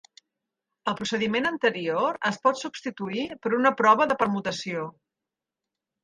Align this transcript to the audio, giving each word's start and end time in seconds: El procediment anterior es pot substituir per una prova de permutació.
El 0.91 0.95
procediment 0.99 1.47
anterior 1.49 2.17
es 2.29 2.39
pot 2.47 2.57
substituir 2.61 3.25
per 3.43 3.51
una 3.57 3.73
prova 3.83 4.09
de 4.13 4.17
permutació. 4.23 4.87